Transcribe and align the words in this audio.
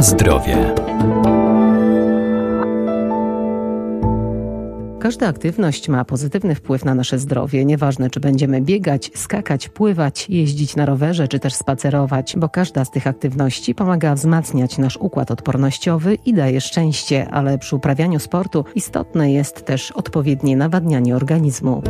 Zdrowie. 0.00 0.74
Każda 5.00 5.28
aktywność 5.28 5.88
ma 5.88 6.04
pozytywny 6.04 6.54
wpływ 6.54 6.84
na 6.84 6.94
nasze 6.94 7.18
zdrowie. 7.18 7.64
Nieważne, 7.64 8.10
czy 8.10 8.20
będziemy 8.20 8.60
biegać, 8.60 9.10
skakać, 9.14 9.68
pływać, 9.68 10.30
jeździć 10.30 10.76
na 10.76 10.86
rowerze, 10.86 11.28
czy 11.28 11.38
też 11.38 11.54
spacerować, 11.54 12.34
bo 12.36 12.48
każda 12.48 12.84
z 12.84 12.90
tych 12.90 13.06
aktywności 13.06 13.74
pomaga 13.74 14.14
wzmacniać 14.14 14.78
nasz 14.78 14.96
układ 14.96 15.30
odpornościowy 15.30 16.14
i 16.26 16.34
daje 16.34 16.60
szczęście, 16.60 17.28
ale 17.30 17.58
przy 17.58 17.76
uprawianiu 17.76 18.18
sportu 18.18 18.64
istotne 18.74 19.32
jest 19.32 19.64
też 19.64 19.90
odpowiednie 19.92 20.56
nawadnianie 20.56 21.16
organizmu. 21.16 21.82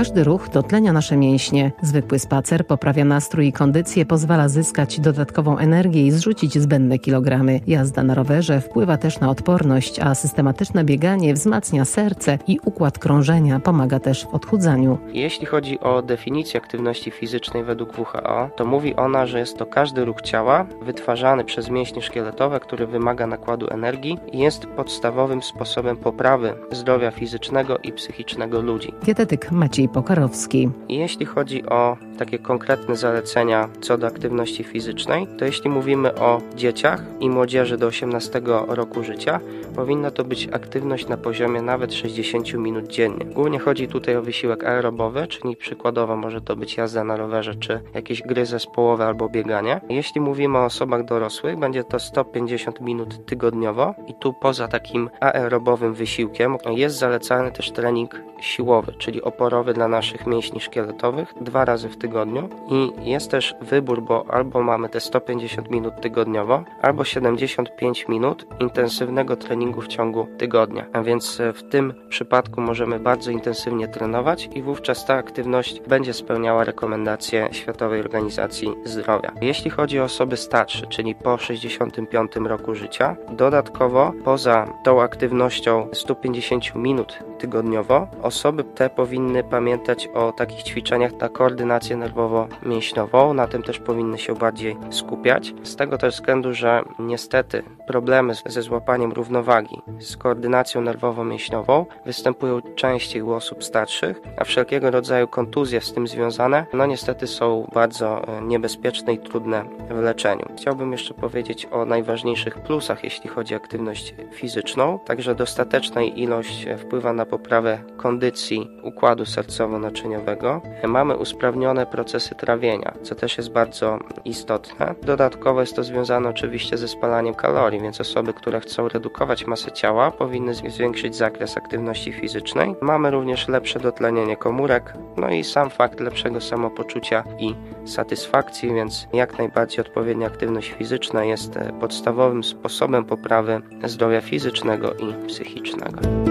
Każdy 0.00 0.24
ruch 0.24 0.48
dotlenia 0.48 0.92
nasze 0.92 1.16
mięśnie. 1.16 1.72
Zwykły 1.82 2.18
spacer 2.18 2.66
poprawia 2.66 3.04
nastrój 3.04 3.46
i 3.46 3.52
kondycję, 3.52 4.06
pozwala 4.06 4.48
zyskać 4.48 5.00
dodatkową 5.00 5.58
energię 5.58 6.06
i 6.06 6.10
zrzucić 6.10 6.58
zbędne 6.58 6.98
kilogramy. 6.98 7.60
Jazda 7.66 8.02
na 8.02 8.14
rowerze 8.14 8.60
wpływa 8.60 8.96
też 8.96 9.20
na 9.20 9.30
odporność, 9.30 10.00
a 10.00 10.14
systematyczne 10.14 10.84
bieganie 10.84 11.34
wzmacnia 11.34 11.84
serce 11.84 12.38
i 12.46 12.58
układ 12.64 12.98
krążenia, 12.98 13.60
pomaga 13.60 13.98
też 13.98 14.24
w 14.24 14.34
odchudzaniu. 14.34 14.98
Jeśli 15.12 15.46
chodzi 15.46 15.80
o 15.80 16.02
definicję 16.02 16.60
aktywności 16.60 17.10
fizycznej 17.10 17.64
według 17.64 17.98
WHO, 17.98 18.50
to 18.56 18.64
mówi 18.64 18.96
ona, 18.96 19.26
że 19.26 19.38
jest 19.38 19.58
to 19.58 19.66
każdy 19.66 20.04
ruch 20.04 20.22
ciała 20.22 20.66
wytwarzany 20.82 21.44
przez 21.44 21.70
mięśnie 21.70 22.02
szkieletowe, 22.02 22.60
który 22.60 22.86
wymaga 22.86 23.26
nakładu 23.26 23.66
energii 23.70 24.18
i 24.32 24.38
jest 24.38 24.66
podstawowym 24.66 25.42
sposobem 25.42 25.96
poprawy 25.96 26.54
zdrowia 26.72 27.10
fizycznego 27.10 27.78
i 27.78 27.92
psychicznego 27.92 28.60
ludzi. 28.60 28.94
Dietetyk 29.04 29.52
Maciej 29.52 29.89
Pokarowski. 29.92 30.70
Jeśli 30.88 31.26
chodzi 31.26 31.66
o 31.66 31.96
takie 32.18 32.38
konkretne 32.38 32.96
zalecenia 32.96 33.68
co 33.80 33.98
do 33.98 34.06
aktywności 34.06 34.64
fizycznej, 34.64 35.26
to 35.38 35.44
jeśli 35.44 35.70
mówimy 35.70 36.14
o 36.14 36.40
dzieciach 36.56 37.02
i 37.20 37.30
młodzieży 37.30 37.76
do 37.76 37.86
18 37.86 38.40
roku 38.68 39.04
życia, 39.04 39.40
powinna 39.76 40.10
to 40.10 40.24
być 40.24 40.48
aktywność 40.52 41.08
na 41.08 41.16
poziomie 41.16 41.62
nawet 41.62 41.94
60 41.94 42.54
minut 42.54 42.86
dziennie. 42.88 43.24
Głównie 43.24 43.58
chodzi 43.58 43.88
tutaj 43.88 44.16
o 44.16 44.22
wysiłek 44.22 44.64
aerobowy, 44.64 45.26
czyli 45.26 45.56
przykładowo 45.56 46.16
może 46.16 46.40
to 46.40 46.56
być 46.56 46.76
jazda 46.76 47.04
na 47.04 47.16
rowerze, 47.16 47.54
czy 47.54 47.80
jakieś 47.94 48.22
gry 48.22 48.46
zespołowe 48.46 49.06
albo 49.06 49.28
bieganie. 49.28 49.80
Jeśli 49.88 50.20
mówimy 50.20 50.58
o 50.58 50.64
osobach 50.64 51.04
dorosłych, 51.04 51.58
będzie 51.58 51.84
to 51.84 51.98
150 51.98 52.80
minut 52.80 53.26
tygodniowo 53.26 53.94
i 54.06 54.14
tu 54.14 54.32
poza 54.32 54.68
takim 54.68 55.10
aerobowym 55.20 55.94
wysiłkiem 55.94 56.56
jest 56.70 56.98
zalecany 56.98 57.52
też 57.52 57.70
trening 57.70 58.20
siłowy, 58.40 58.92
czyli 58.98 59.22
oporowy 59.22 59.74
dla 59.80 59.88
naszych 59.88 60.26
mięśni 60.26 60.60
szkieletowych 60.60 61.34
dwa 61.40 61.64
razy 61.64 61.88
w 61.88 61.96
tygodniu 61.96 62.48
i 62.68 63.10
jest 63.10 63.30
też 63.30 63.54
wybór, 63.60 64.02
bo 64.02 64.24
albo 64.28 64.62
mamy 64.62 64.88
te 64.88 65.00
150 65.00 65.70
minut 65.70 65.94
tygodniowo, 66.00 66.64
albo 66.82 67.04
75 67.04 68.08
minut 68.08 68.46
intensywnego 68.60 69.36
treningu 69.36 69.80
w 69.80 69.88
ciągu 69.88 70.26
tygodnia. 70.38 70.86
A 70.92 71.02
więc 71.02 71.40
e, 71.40 71.52
w 71.52 71.62
tym 71.62 71.94
przypadku 72.08 72.60
możemy 72.60 72.98
bardzo 72.98 73.30
intensywnie 73.30 73.88
trenować 73.88 74.48
i 74.54 74.62
wówczas 74.62 75.04
ta 75.04 75.14
aktywność 75.14 75.80
będzie 75.80 76.12
spełniała 76.12 76.64
rekomendacje 76.64 77.48
Światowej 77.52 78.00
Organizacji 78.00 78.74
Zdrowia. 78.84 79.32
Jeśli 79.40 79.70
chodzi 79.70 80.00
o 80.00 80.04
osoby 80.04 80.36
starsze, 80.36 80.86
czyli 80.86 81.14
po 81.14 81.38
65 81.38 82.32
roku 82.36 82.74
życia, 82.74 83.16
dodatkowo 83.32 84.12
poza 84.24 84.66
tą 84.84 85.02
aktywnością 85.02 85.88
150 85.92 86.74
minut 86.74 87.18
tygodniowo, 87.38 88.08
osoby 88.22 88.64
te 88.64 88.90
powinny 88.90 89.44
pamiętać 89.44 89.69
o 90.14 90.32
takich 90.32 90.62
ćwiczeniach 90.62 91.12
na 91.12 91.28
koordynację 91.28 91.96
nerwowo-mięśniową, 91.96 93.34
na 93.34 93.46
tym 93.46 93.62
też 93.62 93.78
powinny 93.78 94.18
się 94.18 94.34
bardziej 94.34 94.76
skupiać. 94.90 95.54
Z 95.62 95.76
tego 95.76 95.98
też 95.98 96.14
względu, 96.14 96.54
że 96.54 96.82
niestety 96.98 97.62
problemy 97.86 98.34
ze 98.46 98.62
złapaniem 98.62 99.12
równowagi, 99.12 99.82
z 99.98 100.16
koordynacją 100.16 100.80
nerwowo-mięśniową 100.82 101.84
występują 102.06 102.60
częściej 102.76 103.22
u 103.22 103.32
osób 103.32 103.64
starszych, 103.64 104.20
a 104.36 104.44
wszelkiego 104.44 104.90
rodzaju 104.90 105.28
kontuzje 105.28 105.80
z 105.80 105.92
tym 105.92 106.08
związane, 106.08 106.66
no 106.72 106.86
niestety 106.86 107.26
są 107.26 107.70
bardzo 107.74 108.28
e, 108.28 108.42
niebezpieczne 108.42 109.12
i 109.12 109.18
trudne 109.18 109.64
w 109.90 109.98
leczeniu. 109.98 110.46
Chciałbym 110.56 110.92
jeszcze 110.92 111.14
powiedzieć 111.14 111.66
o 111.70 111.84
najważniejszych 111.84 112.54
plusach, 112.58 113.04
jeśli 113.04 113.30
chodzi 113.30 113.54
o 113.54 113.56
aktywność 113.56 114.14
fizyczną. 114.32 114.98
Także 114.98 115.34
dostateczna 115.34 116.02
ilość 116.02 116.66
wpływa 116.78 117.12
na 117.12 117.26
poprawę 117.26 117.78
kondycji 117.96 118.70
układu 118.82 119.26
sercowo-naczyniowego. 119.60 120.60
Mamy 120.88 121.16
usprawnione 121.16 121.86
procesy 121.86 122.34
trawienia, 122.34 122.94
co 123.02 123.14
też 123.14 123.36
jest 123.36 123.52
bardzo 123.52 123.98
istotne. 124.24 124.94
Dodatkowo 125.02 125.60
jest 125.60 125.76
to 125.76 125.84
związane 125.84 126.28
oczywiście 126.28 126.78
ze 126.78 126.88
spalaniem 126.88 127.34
kalorii, 127.34 127.80
więc 127.80 128.00
osoby, 128.00 128.34
które 128.34 128.60
chcą 128.60 128.88
redukować 128.88 129.46
masę 129.46 129.72
ciała, 129.72 130.10
powinny 130.10 130.54
zwiększyć 130.54 131.16
zakres 131.16 131.56
aktywności 131.56 132.12
fizycznej. 132.12 132.74
Mamy 132.80 133.10
również 133.10 133.48
lepsze 133.48 133.80
dotlenienie 133.80 134.36
komórek, 134.36 134.94
no 135.16 135.30
i 135.30 135.44
sam 135.44 135.70
fakt 135.70 136.00
lepszego 136.00 136.40
samopoczucia 136.40 137.24
i 137.38 137.54
satysfakcji, 137.84 138.74
więc 138.74 139.08
jak 139.12 139.38
najbardziej 139.38 139.80
odpowiednia 139.80 140.26
aktywność 140.26 140.72
fizyczna 140.72 141.24
jest 141.24 141.58
podstawowym 141.80 142.44
sposobem 142.44 143.04
poprawy 143.04 143.60
zdrowia 143.84 144.20
fizycznego 144.20 144.94
i 144.94 145.26
psychicznego. 145.26 146.29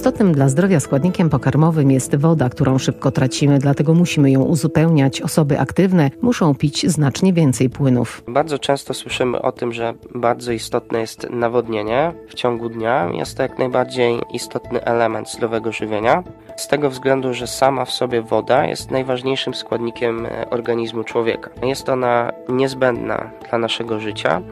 Istotnym 0.00 0.32
dla 0.32 0.48
zdrowia 0.48 0.80
składnikiem 0.80 1.30
pokarmowym 1.30 1.90
jest 1.90 2.16
woda, 2.16 2.48
którą 2.48 2.78
szybko 2.78 3.10
tracimy, 3.10 3.58
dlatego 3.58 3.94
musimy 3.94 4.30
ją 4.30 4.42
uzupełniać. 4.42 5.22
Osoby 5.22 5.58
aktywne 5.58 6.10
muszą 6.22 6.54
pić 6.54 6.90
znacznie 6.90 7.32
więcej 7.32 7.70
płynów. 7.70 8.22
Bardzo 8.28 8.58
często 8.58 8.94
słyszymy 8.94 9.42
o 9.42 9.52
tym, 9.52 9.72
że 9.72 9.94
bardzo 10.14 10.52
istotne 10.52 11.00
jest 11.00 11.30
nawodnienie 11.30 12.12
w 12.28 12.34
ciągu 12.34 12.68
dnia. 12.68 13.10
Jest 13.12 13.36
to 13.36 13.42
jak 13.42 13.58
najbardziej 13.58 14.20
istotny 14.34 14.84
element 14.84 15.30
zdrowego 15.30 15.72
żywienia. 15.72 16.22
Z 16.56 16.68
tego 16.68 16.90
względu, 16.90 17.34
że 17.34 17.46
sama 17.46 17.84
w 17.84 17.90
sobie 17.90 18.22
woda 18.22 18.66
jest 18.66 18.90
najważniejszym 18.90 19.54
składnikiem 19.54 20.26
organizmu 20.50 21.04
człowieka. 21.04 21.50
Jest 21.62 21.88
ona 21.88 22.32
niezbędna 22.48 23.30
dla 23.48 23.58
naszego 23.58 24.00
życia. 24.00 24.42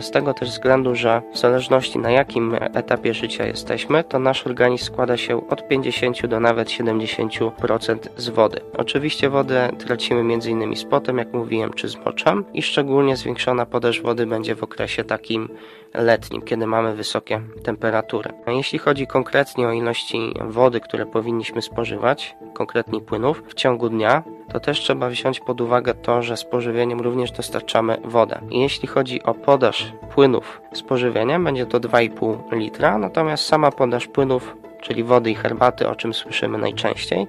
Z 0.00 0.10
tego 0.10 0.34
też 0.34 0.50
względu, 0.50 0.94
że 0.94 1.22
w 1.32 1.38
zależności 1.38 1.98
na 1.98 2.10
jakim 2.10 2.54
etapie 2.54 3.14
życia 3.14 3.46
jesteśmy, 3.46 4.04
to 4.04 4.18
nasz 4.18 4.46
organizm 4.46 4.84
składa 4.84 5.16
się 5.16 5.48
od 5.48 5.68
50 5.68 6.26
do 6.26 6.40
nawet 6.40 6.68
70% 6.68 7.98
z 8.16 8.28
wody. 8.28 8.60
Oczywiście 8.76 9.30
wodę 9.30 9.70
tracimy 9.78 10.20
m.in. 10.20 10.76
z 10.76 10.84
potem, 10.84 11.18
jak 11.18 11.32
mówiłem, 11.32 11.72
czy 11.72 11.88
z 11.88 11.96
moczem 11.96 12.44
i 12.54 12.62
szczególnie 12.62 13.16
zwiększona 13.16 13.66
podaż 13.66 14.00
wody 14.00 14.26
będzie 14.26 14.54
w 14.54 14.62
okresie 14.62 15.04
takim 15.04 15.48
letnim, 15.94 16.42
kiedy 16.42 16.66
mamy 16.66 16.94
wysokie 16.94 17.40
temperatury. 17.62 18.30
A 18.46 18.50
jeśli 18.50 18.78
chodzi 18.78 19.06
konkretnie 19.06 19.68
o 19.68 19.72
ilości 19.72 20.34
wody, 20.40 20.80
które 20.80 21.06
powinniśmy 21.06 21.62
spożywać, 21.62 22.36
konkretnie 22.54 23.00
płynów, 23.00 23.42
w 23.48 23.54
ciągu 23.54 23.88
dnia, 23.88 24.22
to 24.48 24.60
też 24.60 24.80
trzeba 24.80 25.08
wziąć 25.08 25.40
pod 25.40 25.60
uwagę 25.60 25.94
to, 25.94 26.22
że 26.22 26.36
z 26.36 26.44
pożywieniem 26.44 27.00
również 27.00 27.30
dostarczamy 27.30 27.96
wodę. 28.04 28.40
Jeśli 28.50 28.88
chodzi 28.88 29.22
o 29.22 29.34
podaż 29.34 29.92
płynów 30.14 30.60
z 30.72 30.82
pożywieniem, 30.82 31.44
będzie 31.44 31.66
to 31.66 31.80
2,5 31.80 32.52
litra, 32.52 32.98
natomiast 32.98 33.44
sama 33.44 33.70
podaż 33.70 34.06
płynów, 34.06 34.56
czyli 34.80 35.04
wody 35.04 35.30
i 35.30 35.34
herbaty, 35.34 35.88
o 35.88 35.96
czym 35.96 36.14
słyszymy 36.14 36.58
najczęściej, 36.58 37.26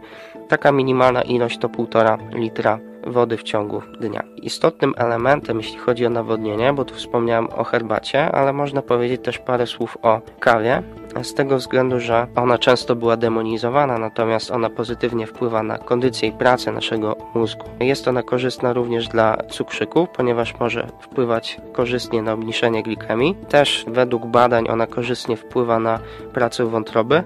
taka 0.47 0.71
minimalna 0.71 1.21
ilość 1.21 1.57
to 1.57 1.69
1,5 1.69 2.35
litra 2.35 2.79
wody 3.07 3.37
w 3.37 3.43
ciągu 3.43 3.81
dnia. 3.99 4.23
Istotnym 4.35 4.93
elementem, 4.97 5.57
jeśli 5.57 5.77
chodzi 5.77 6.05
o 6.05 6.09
nawodnienie, 6.09 6.73
bo 6.73 6.85
tu 6.85 6.95
wspomniałem 6.95 7.47
o 7.47 7.63
herbacie, 7.63 8.31
ale 8.31 8.53
można 8.53 8.81
powiedzieć 8.81 9.21
też 9.23 9.39
parę 9.39 9.67
słów 9.67 9.97
o 10.01 10.21
kawie, 10.39 10.83
z 11.23 11.33
tego 11.33 11.57
względu, 11.57 11.99
że 11.99 12.27
ona 12.35 12.57
często 12.57 12.95
była 12.95 13.17
demonizowana, 13.17 13.97
natomiast 13.97 14.51
ona 14.51 14.69
pozytywnie 14.69 15.27
wpływa 15.27 15.63
na 15.63 15.77
kondycję 15.77 16.29
i 16.29 16.31
pracę 16.31 16.71
naszego 16.71 17.15
mózgu. 17.33 17.65
Jest 17.79 18.07
ona 18.07 18.23
korzystna 18.23 18.73
również 18.73 19.07
dla 19.07 19.37
cukrzyków, 19.49 20.09
ponieważ 20.09 20.59
może 20.59 20.87
wpływać 20.99 21.61
korzystnie 21.73 22.21
na 22.21 22.33
obniżenie 22.33 22.83
glikemii. 22.83 23.35
Też 23.49 23.85
według 23.87 24.25
badań 24.25 24.65
ona 24.69 24.87
korzystnie 24.87 25.37
wpływa 25.37 25.79
na 25.79 25.99
pracę 26.33 26.65
wątroby. 26.65 27.23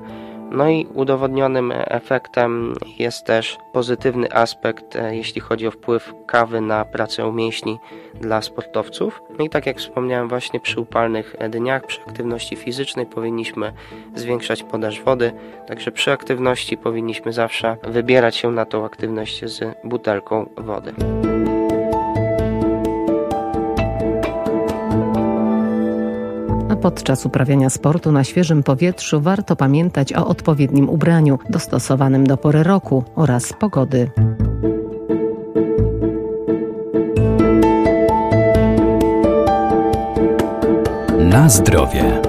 No 0.51 0.69
i 0.69 0.87
udowodnionym 0.93 1.73
efektem 1.75 2.73
jest 2.97 3.25
też 3.25 3.57
pozytywny 3.73 4.33
aspekt, 4.33 4.95
e, 4.95 5.15
jeśli 5.15 5.41
chodzi 5.41 5.67
o 5.67 5.71
wpływ 5.71 6.13
kawy 6.25 6.61
na 6.61 6.85
pracę 6.85 7.31
mięśni 7.31 7.79
dla 8.21 8.41
sportowców. 8.41 9.21
No 9.39 9.45
i 9.45 9.49
tak 9.49 9.65
jak 9.65 9.77
wspomniałem, 9.77 10.29
właśnie 10.29 10.59
przy 10.59 10.79
upalnych 10.79 11.35
dniach, 11.49 11.85
przy 11.85 12.01
aktywności 12.01 12.55
fizycznej 12.55 13.05
powinniśmy 13.05 13.73
zwiększać 14.15 14.63
podaż 14.63 15.01
wody, 15.01 15.31
także 15.67 15.91
przy 15.91 16.11
aktywności 16.11 16.77
powinniśmy 16.77 17.33
zawsze 17.33 17.77
wybierać 17.83 18.35
się 18.35 18.51
na 18.51 18.65
tą 18.65 18.85
aktywność 18.85 19.45
z 19.45 19.77
butelką 19.83 20.49
wody. 20.57 20.93
Podczas 26.81 27.25
uprawiania 27.25 27.69
sportu 27.69 28.11
na 28.11 28.23
świeżym 28.23 28.63
powietrzu 28.63 29.21
warto 29.21 29.55
pamiętać 29.55 30.13
o 30.13 30.27
odpowiednim 30.27 30.89
ubraniu, 30.89 31.39
dostosowanym 31.49 32.27
do 32.27 32.37
pory 32.37 32.63
roku 32.63 33.03
oraz 33.15 33.53
pogody. 33.53 34.11
Na 41.19 41.49
zdrowie. 41.49 42.28